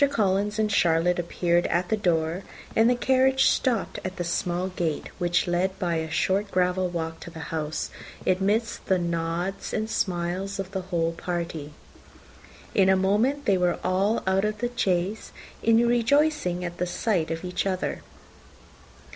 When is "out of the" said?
14.25-14.71